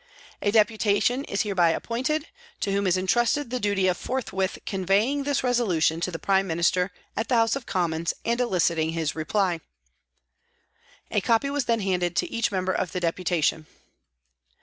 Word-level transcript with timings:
"A 0.41 0.49
Deputation 0.51 1.23
is 1.25 1.43
hereby 1.43 1.69
appointed, 1.69 2.25
to 2.61 2.71
whom 2.71 2.87
is 2.87 2.97
entrusted 2.97 3.51
the 3.51 3.59
duty 3.59 3.85
of 3.85 3.95
forthwith 3.97 4.57
conveying 4.65 5.25
this 5.25 5.43
resolution 5.43 6.01
to 6.01 6.09
the 6.09 6.17
Prime 6.17 6.47
Minister 6.47 6.91
at 7.15 7.27
the 7.27 7.35
House 7.35 7.55
of 7.55 7.67
Commons 7.67 8.11
and 8.25 8.41
eliciting 8.41 8.93
his 8.93 9.13
reply." 9.15 9.59
A 11.11 11.21
copy 11.21 11.51
was 11.51 11.65
then 11.65 11.81
handed 11.81 12.15
to 12.15 12.29
each 12.31 12.51
member 12.51 12.73
of 12.73 12.93
the 12.93 12.99
Deputation. 12.99 13.67